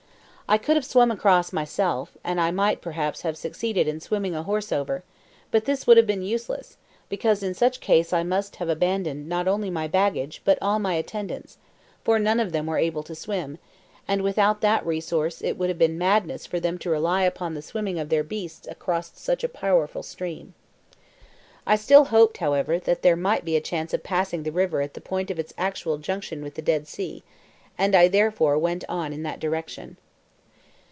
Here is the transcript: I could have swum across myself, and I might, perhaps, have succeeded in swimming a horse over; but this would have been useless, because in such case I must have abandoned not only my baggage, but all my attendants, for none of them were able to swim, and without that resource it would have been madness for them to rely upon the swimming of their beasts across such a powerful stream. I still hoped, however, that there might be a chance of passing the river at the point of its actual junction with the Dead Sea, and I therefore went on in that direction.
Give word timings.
I 0.51 0.57
could 0.57 0.75
have 0.75 0.83
swum 0.83 1.11
across 1.11 1.53
myself, 1.53 2.17
and 2.25 2.37
I 2.41 2.51
might, 2.51 2.81
perhaps, 2.81 3.21
have 3.21 3.37
succeeded 3.37 3.87
in 3.87 4.01
swimming 4.01 4.35
a 4.35 4.43
horse 4.43 4.73
over; 4.73 5.05
but 5.49 5.63
this 5.63 5.87
would 5.87 5.95
have 5.95 6.05
been 6.05 6.21
useless, 6.23 6.75
because 7.07 7.41
in 7.41 7.53
such 7.53 7.79
case 7.79 8.11
I 8.11 8.23
must 8.23 8.57
have 8.57 8.67
abandoned 8.67 9.29
not 9.29 9.47
only 9.47 9.69
my 9.69 9.87
baggage, 9.87 10.41
but 10.43 10.57
all 10.61 10.77
my 10.77 10.95
attendants, 10.95 11.57
for 12.03 12.19
none 12.19 12.37
of 12.37 12.51
them 12.51 12.65
were 12.65 12.77
able 12.77 13.01
to 13.03 13.15
swim, 13.15 13.59
and 14.09 14.23
without 14.23 14.59
that 14.59 14.85
resource 14.85 15.39
it 15.41 15.57
would 15.57 15.69
have 15.69 15.77
been 15.77 15.97
madness 15.97 16.45
for 16.45 16.59
them 16.59 16.77
to 16.79 16.89
rely 16.89 17.23
upon 17.23 17.53
the 17.53 17.61
swimming 17.61 17.97
of 17.97 18.09
their 18.09 18.21
beasts 18.23 18.67
across 18.67 19.09
such 19.17 19.45
a 19.45 19.47
powerful 19.47 20.03
stream. 20.03 20.53
I 21.65 21.77
still 21.77 22.03
hoped, 22.05 22.39
however, 22.39 22.77
that 22.77 23.03
there 23.03 23.15
might 23.15 23.45
be 23.45 23.55
a 23.55 23.61
chance 23.61 23.93
of 23.93 24.03
passing 24.03 24.43
the 24.43 24.51
river 24.51 24.81
at 24.81 24.95
the 24.95 24.99
point 25.01 25.31
of 25.31 25.39
its 25.39 25.53
actual 25.57 25.97
junction 25.97 26.43
with 26.43 26.55
the 26.55 26.61
Dead 26.61 26.89
Sea, 26.89 27.23
and 27.77 27.95
I 27.95 28.09
therefore 28.09 28.57
went 28.59 28.83
on 28.89 29.13
in 29.13 29.23
that 29.23 29.39
direction. 29.39 29.95